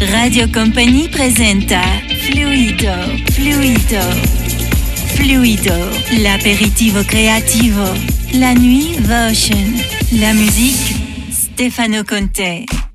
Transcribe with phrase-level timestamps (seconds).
[0.00, 1.82] Radio Company presenta
[2.20, 2.92] Fluido,
[3.32, 4.00] Fluido,
[5.16, 5.90] Fluido,
[6.22, 7.82] l'aperitivo creativo,
[8.34, 9.82] la nuit Votion,
[10.20, 10.94] la musique
[11.30, 12.87] Stefano Conte.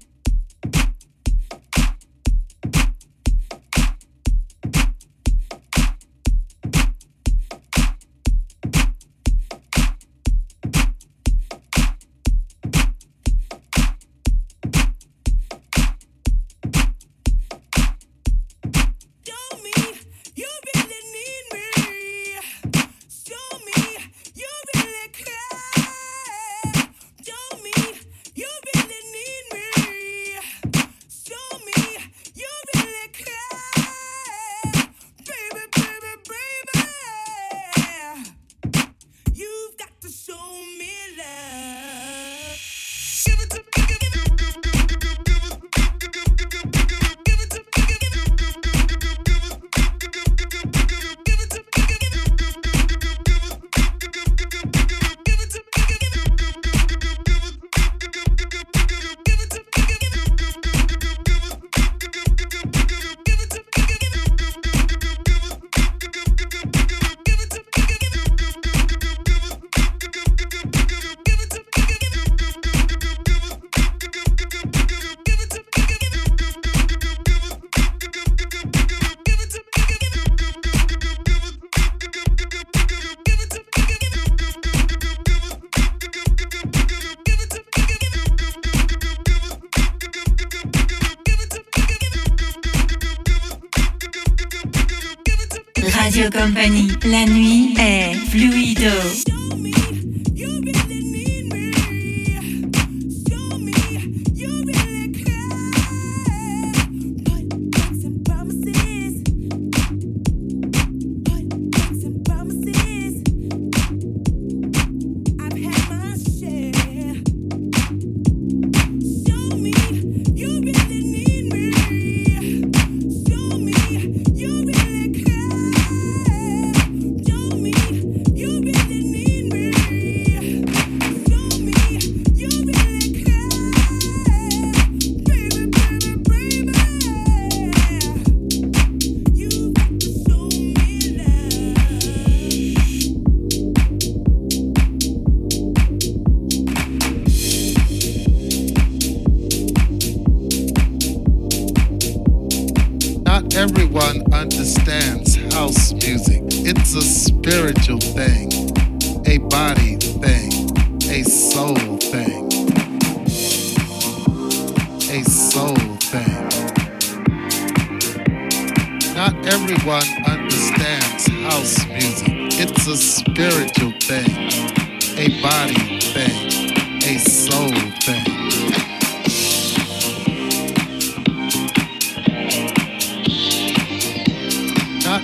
[96.16, 99.33] La nuit est fluido.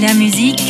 [0.00, 0.69] La musique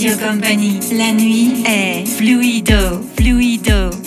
[0.00, 3.97] La nuit est fluido, fluido.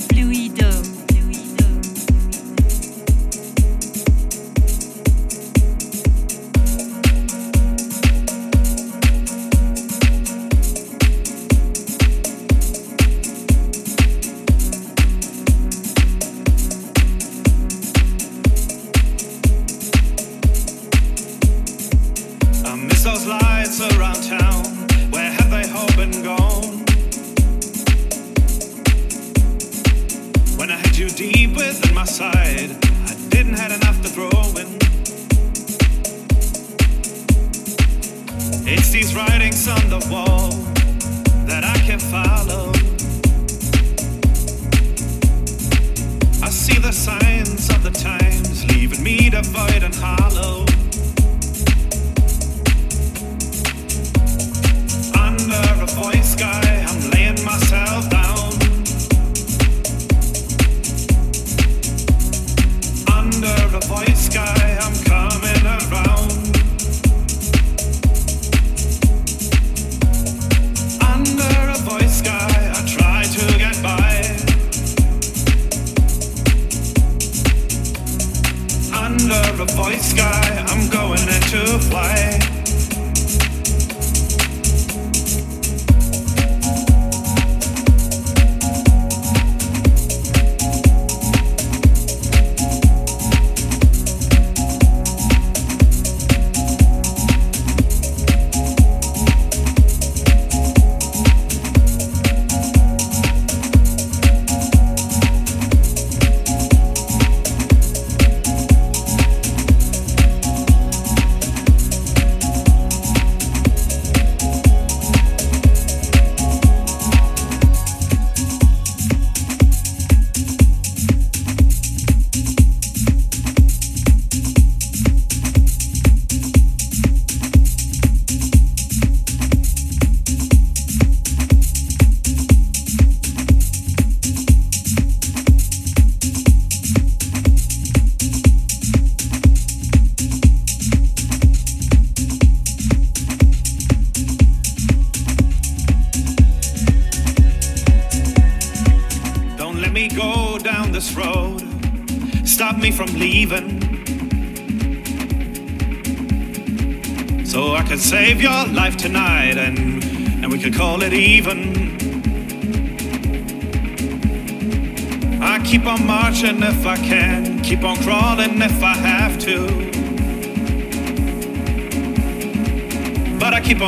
[82.02, 82.51] why.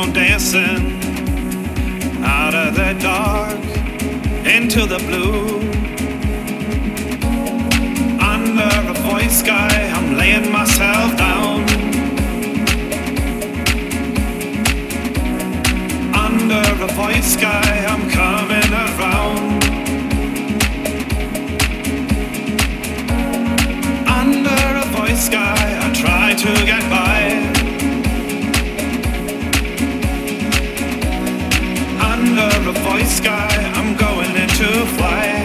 [0.04, 0.84] On dancing
[2.24, 3.58] out of the dark
[4.46, 5.58] into the blue.
[8.20, 11.62] Under a voice sky, I'm laying myself down.
[16.26, 19.64] Under a voice sky, I'm coming around.
[24.20, 26.93] Under a void sky, I try to get by.
[34.86, 35.43] fly.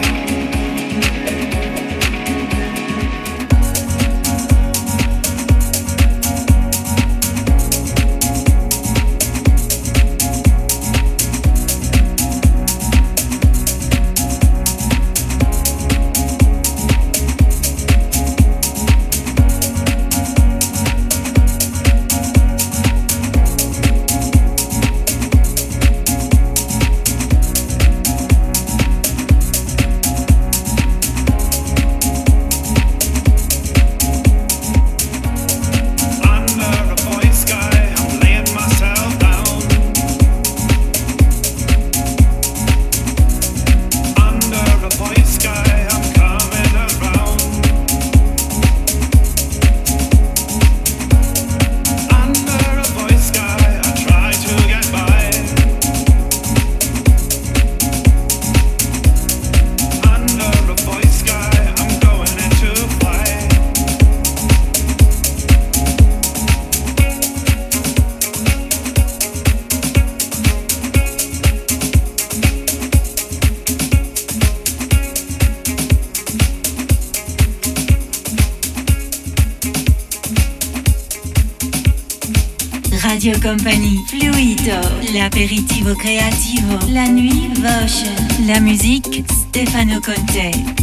[83.42, 84.80] Compagnie, Fluido,
[85.14, 88.14] l'aperitivo creativo, la nuit Votion,
[88.46, 90.79] la musique Stefano Conte.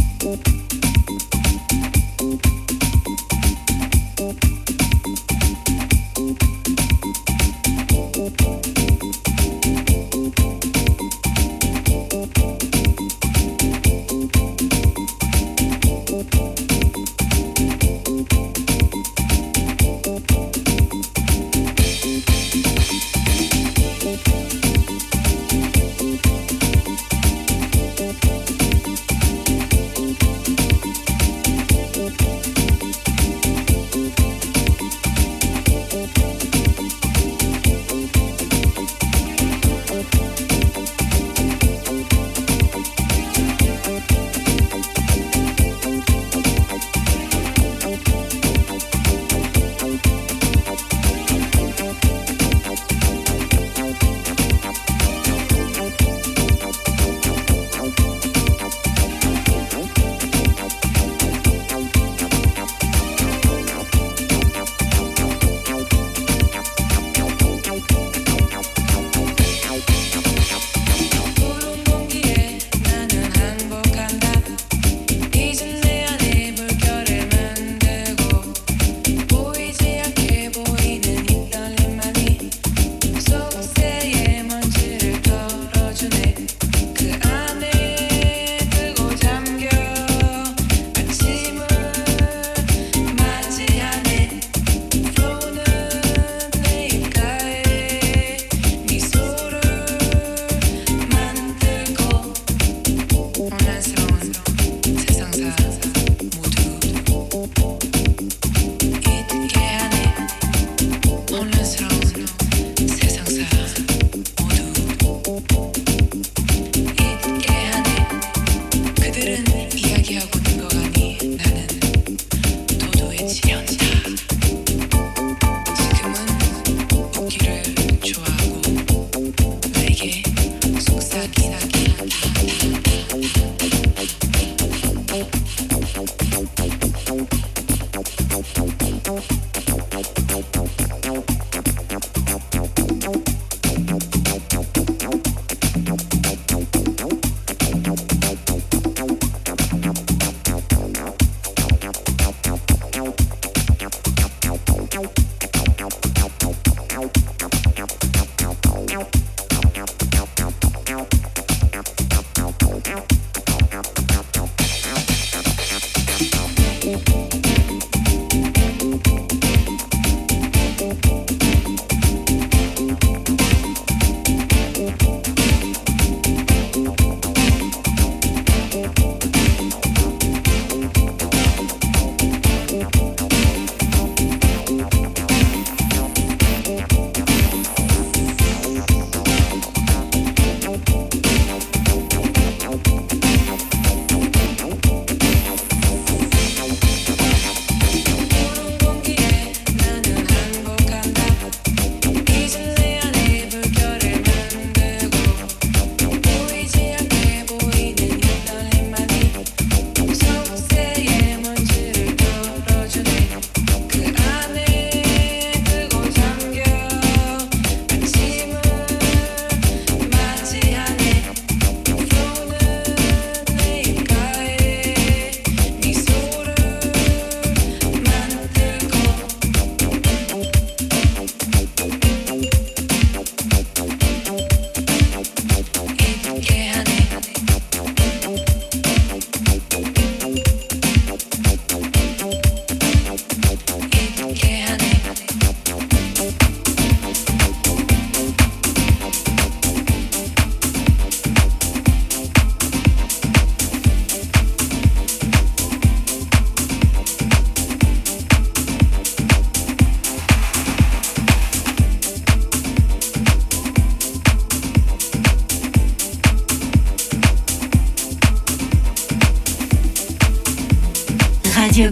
[271.77, 271.91] Radio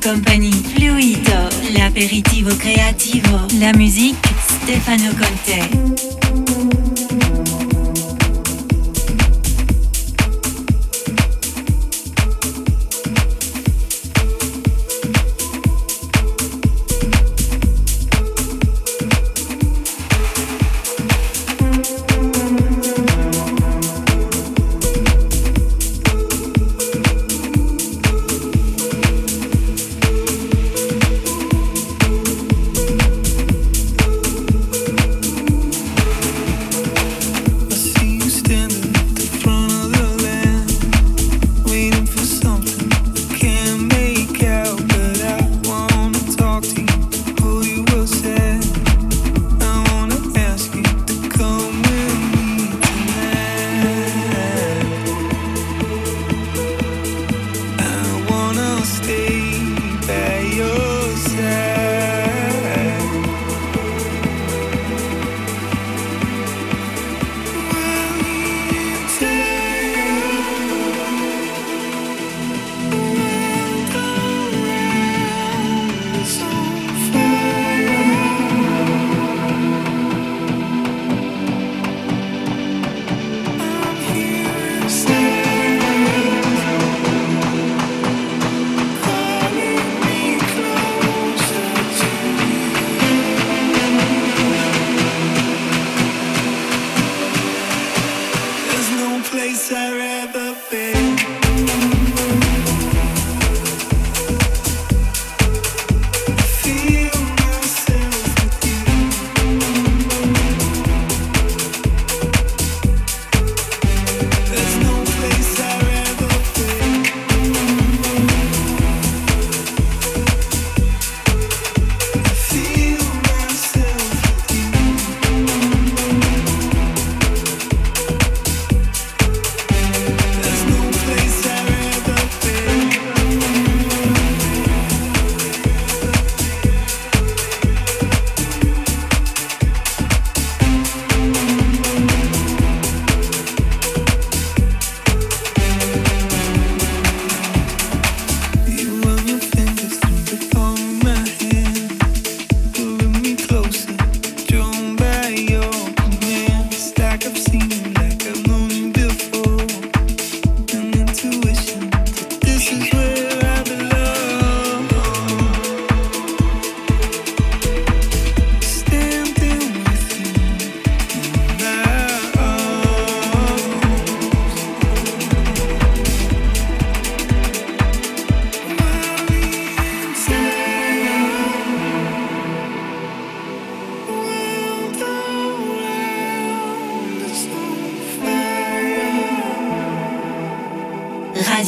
[0.64, 6.45] Fluido, l'aperitivo creativo, la musique Stefano Conte.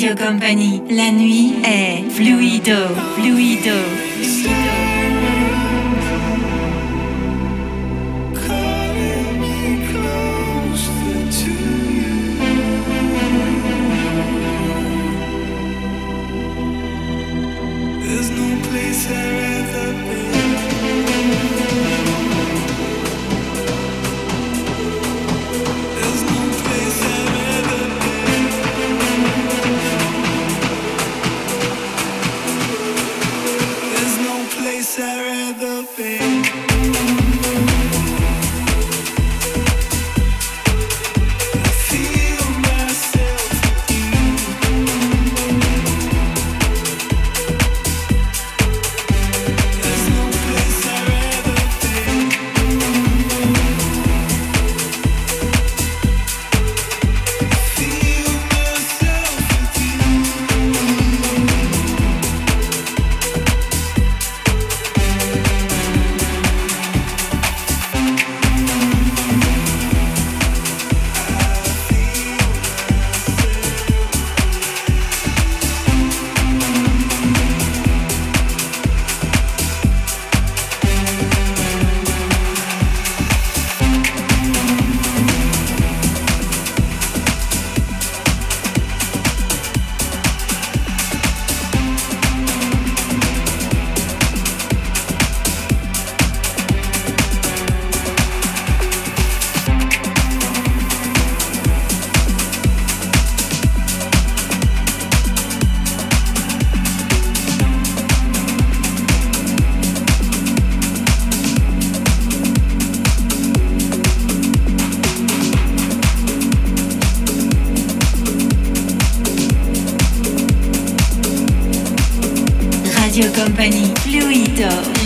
[0.09, 2.77] La nuit est fluido,
[3.17, 4.56] fluido.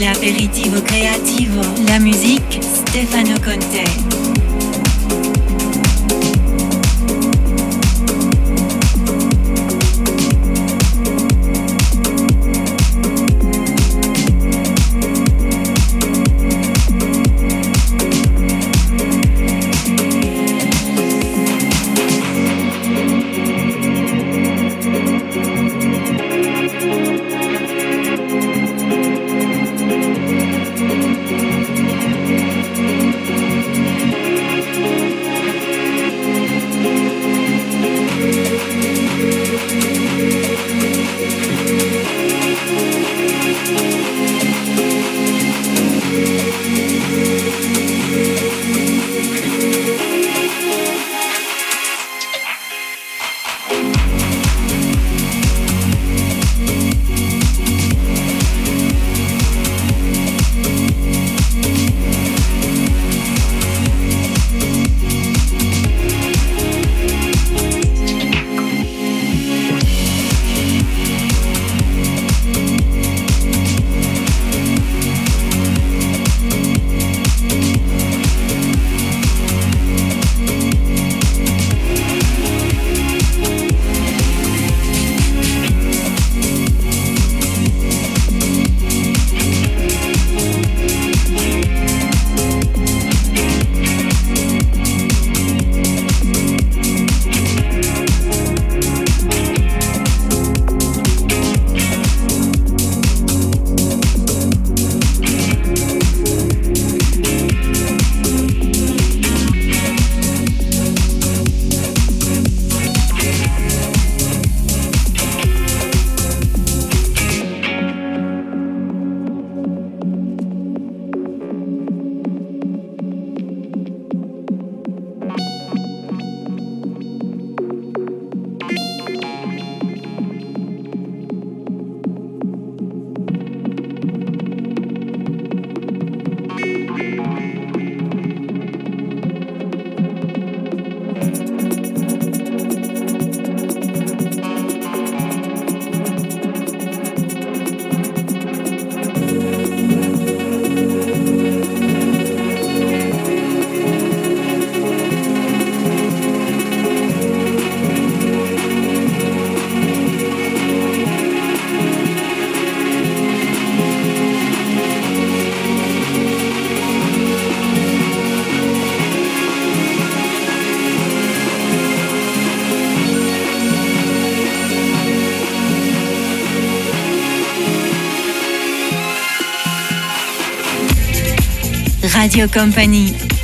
[0.02, 4.11] Fluido, l'aperitivo creativo, la musique, Stefano Conte.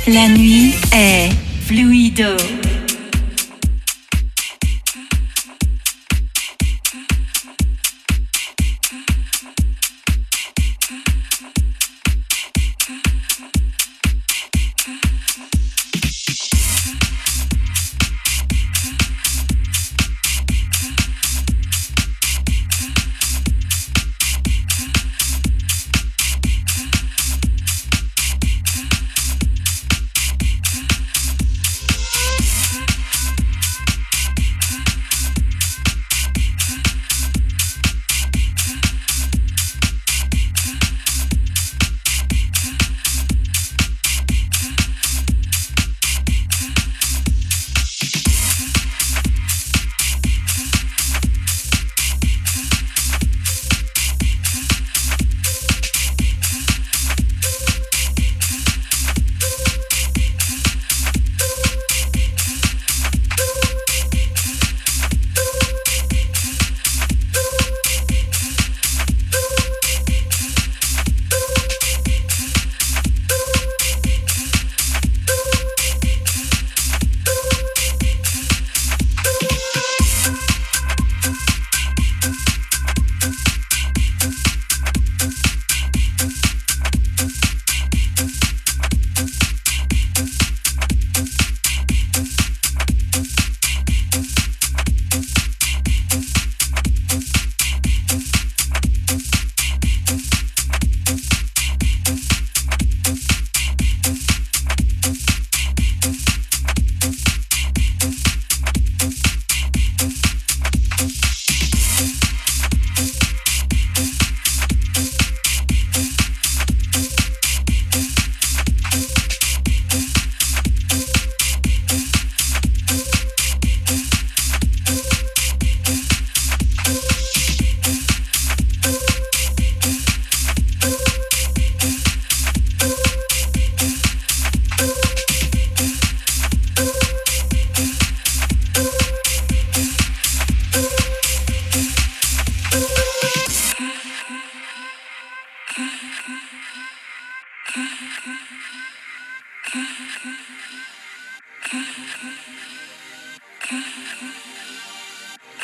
[0.06, 1.30] La nuit est
[1.66, 2.57] fluido.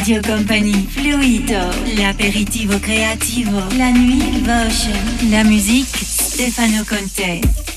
[0.00, 1.58] Radio Company, Fluido,
[1.94, 4.90] l'aperitivo creativo, la nuit, Voce,
[5.28, 7.69] la musique, Stefano Conte.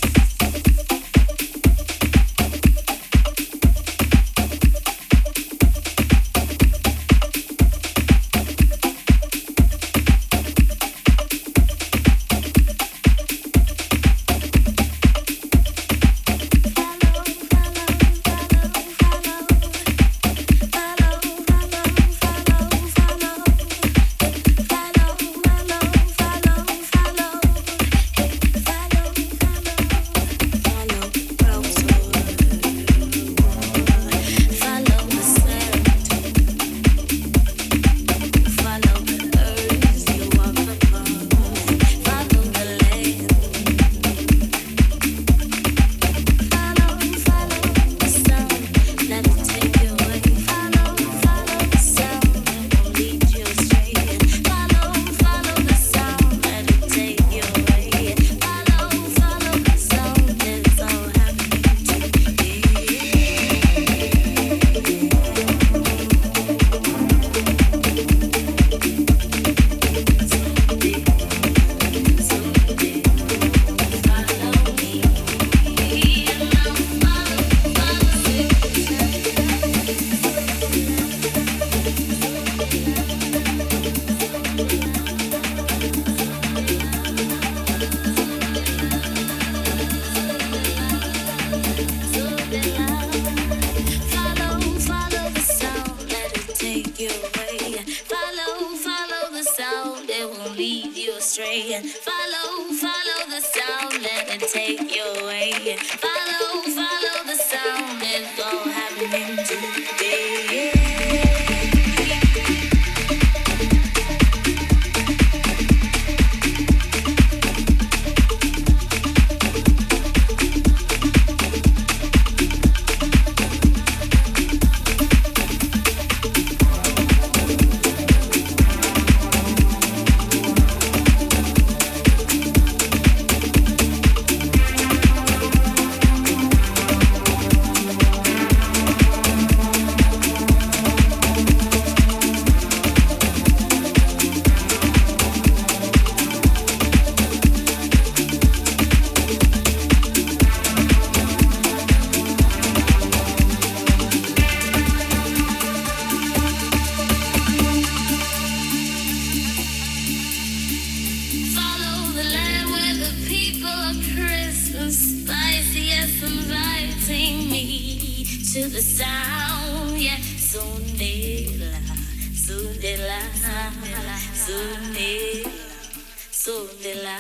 [176.44, 177.18] Sondela,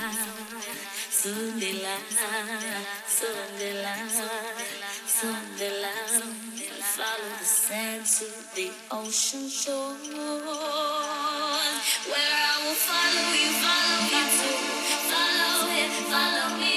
[1.10, 1.96] Sondela,
[3.08, 3.96] Sondela,
[5.08, 5.94] Sondela.
[6.92, 9.48] Follow the sand to ocean.
[12.12, 14.26] Where I will follow you, follow you.
[15.08, 15.72] Follow
[16.12, 16.76] follow me.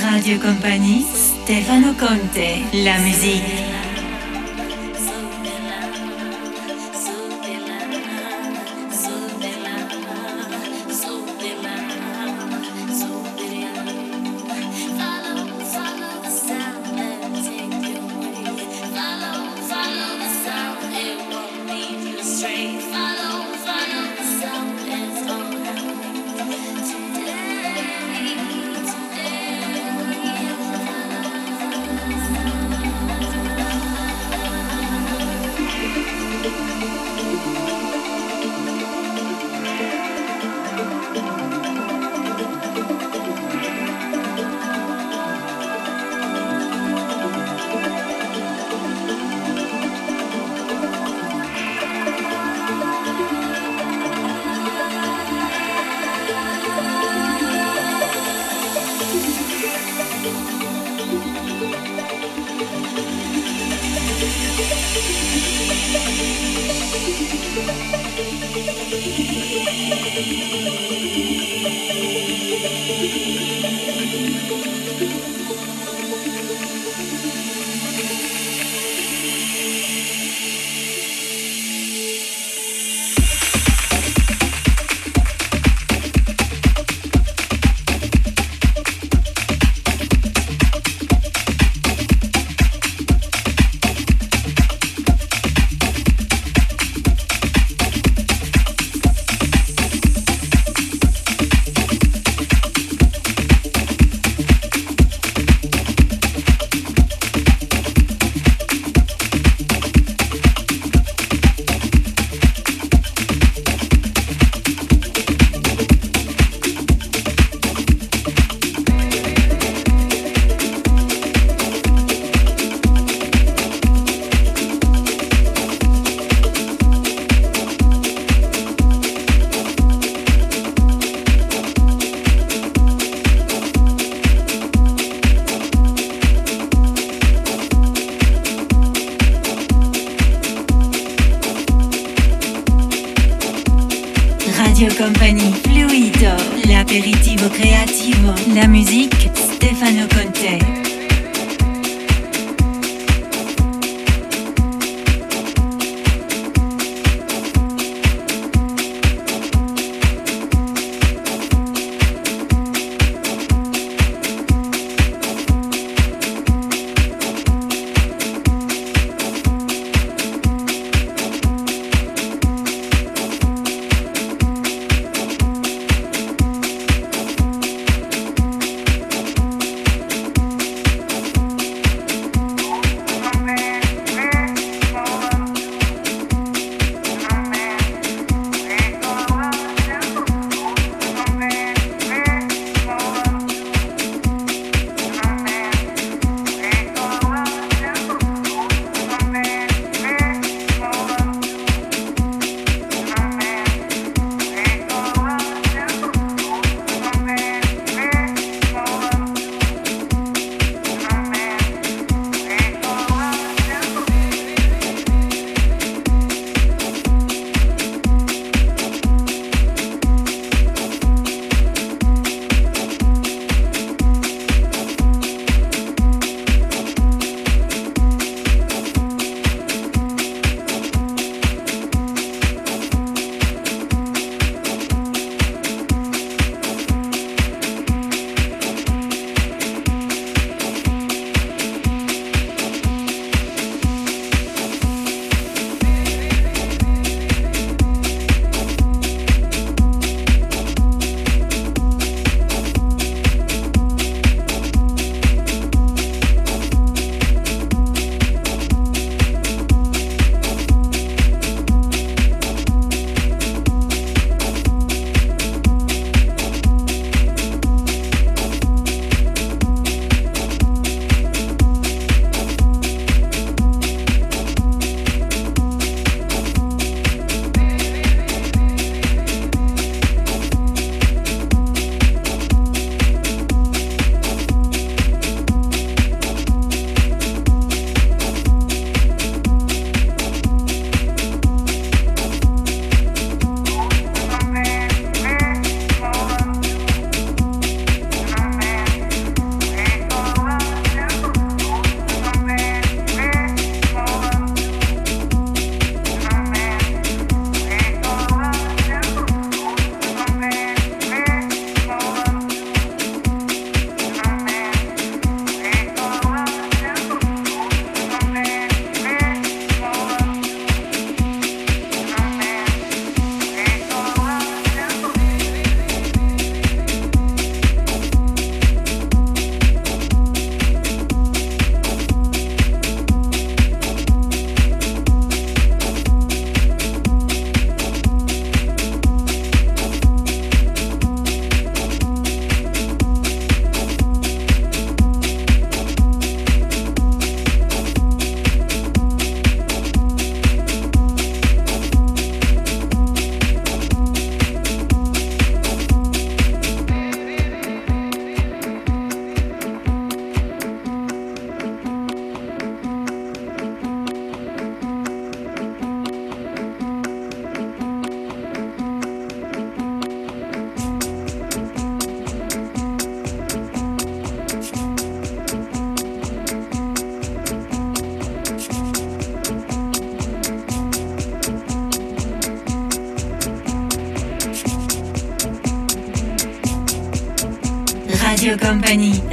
[0.00, 3.81] Radio Compagnie, Stefano Conte, la musique.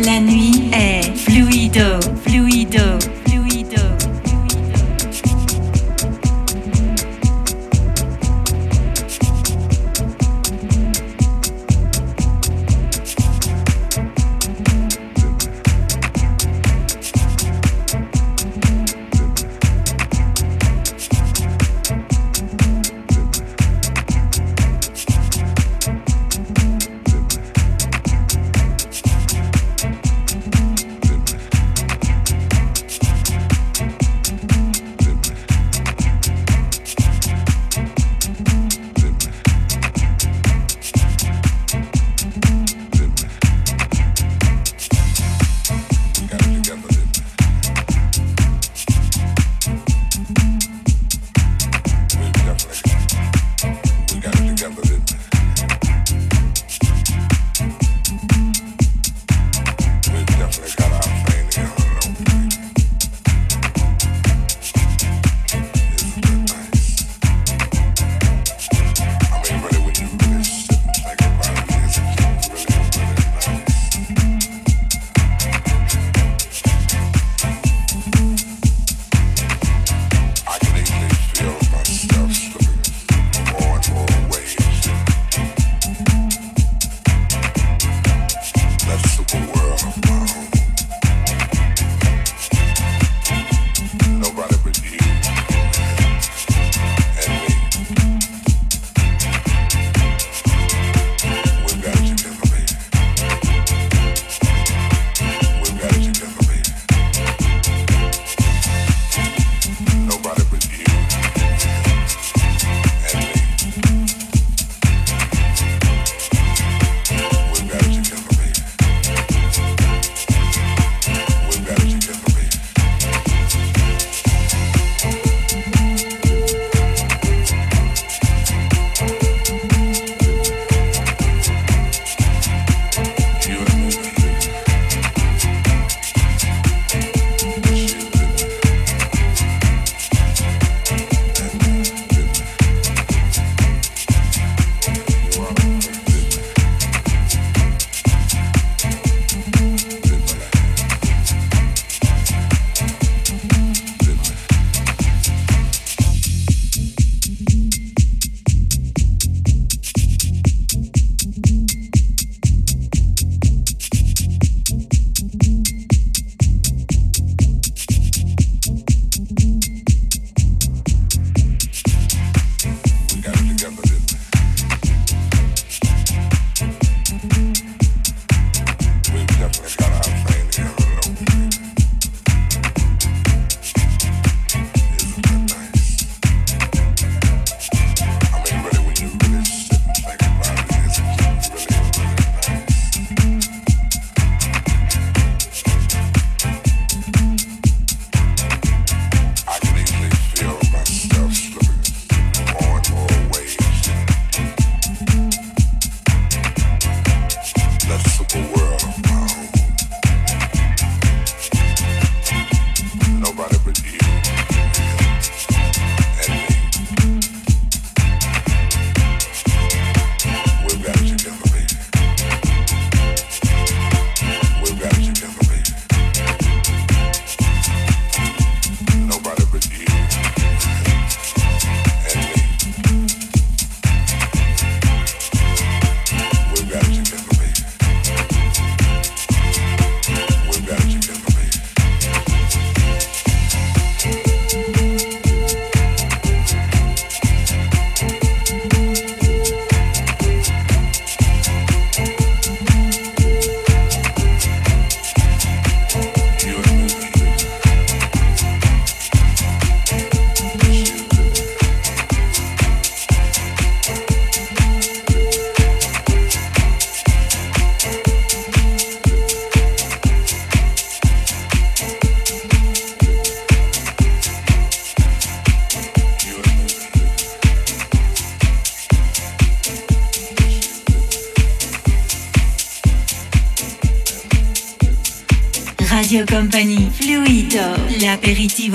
[0.06, 0.49] La nuit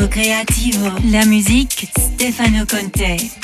[0.09, 3.44] creativo, la musique Stefano Conte.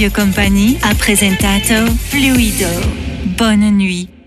[0.00, 2.66] Radio Compagnie a presentato Fluido.
[3.36, 4.19] Bonne nuit.